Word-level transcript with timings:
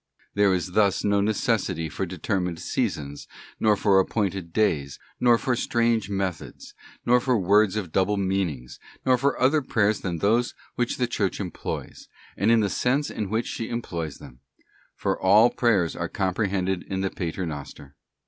There 0.33 0.51
is 0.55 0.71
thus 0.71 1.03
no 1.03 1.21
necessity 1.21 1.87
for 1.87 2.07
determined 2.07 2.57
seasons, 2.59 3.27
nor 3.59 3.77
for 3.77 3.99
appointed 3.99 4.51
days, 4.51 4.97
nor 5.19 5.37
for 5.37 5.55
strange 5.55 6.09
methods, 6.09 6.73
nor 7.05 7.19
for 7.19 7.37
words 7.37 7.75
of 7.75 7.91
double 7.91 8.17
meanings, 8.17 8.79
nor 9.05 9.15
for 9.15 9.39
other 9.39 9.61
prayers 9.61 10.01
than 10.01 10.17
those 10.17 10.55
which 10.73 10.97
the 10.97 11.05
Church 11.05 11.39
employs, 11.39 12.07
and 12.35 12.49
in 12.49 12.61
the 12.61 12.67
sense 12.69 13.11
in 13.11 13.29
which 13.29 13.45
she 13.45 13.69
employs 13.69 14.17
them; 14.17 14.39
for 14.95 15.21
all 15.21 15.51
prayers 15.51 15.95
are 15.95 16.09
comprehended 16.09 16.81
in 16.89 17.01
the 17.01 17.11
Pater 17.11 17.45
Noster. 17.45 17.95